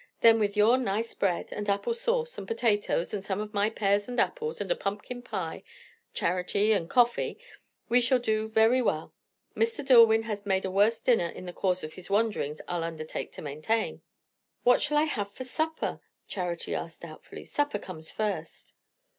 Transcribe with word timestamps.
Then 0.21 0.39
with 0.39 0.57
your 0.57 0.79
nice 0.79 1.13
bread, 1.13 1.49
and 1.51 1.69
apple 1.69 1.93
sauce, 1.93 2.35
and 2.39 2.47
potatoes, 2.47 3.13
and 3.13 3.23
some 3.23 3.39
of 3.39 3.53
my 3.53 3.69
pears 3.69 4.07
and 4.07 4.19
apples, 4.19 4.59
and 4.59 4.71
a 4.71 4.75
pumpkin 4.75 5.21
pie, 5.21 5.61
Charity, 6.11 6.71
and 6.71 6.89
coffee, 6.89 7.37
we 7.87 8.01
shall 8.01 8.17
do 8.17 8.47
very 8.47 8.81
well. 8.81 9.13
Mr. 9.55 9.85
Dillwyn 9.85 10.23
has 10.23 10.43
made 10.43 10.65
a 10.65 10.71
worse 10.71 10.97
dinner 10.99 11.27
in 11.29 11.45
the 11.45 11.53
course 11.53 11.83
of 11.83 11.93
his 11.93 12.09
wanderings, 12.09 12.61
I'll 12.67 12.83
undertake 12.83 13.31
to 13.33 13.43
maintain." 13.43 14.01
"What 14.63 14.81
shall 14.81 14.97
I 14.97 15.03
have 15.03 15.31
for 15.31 15.43
supper?" 15.43 15.99
Charity 16.27 16.73
asked 16.73 17.01
doubtfully. 17.01 17.45
"Supper 17.45 17.77
comes 17.77 18.09
first." 18.09 18.73